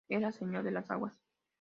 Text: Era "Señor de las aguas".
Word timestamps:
Era 0.09 0.31
"Señor 0.31 0.63
de 0.63 0.71
las 0.71 0.89
aguas". 0.89 1.21